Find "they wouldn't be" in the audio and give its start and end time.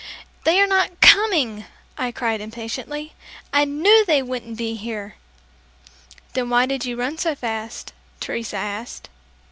4.03-4.73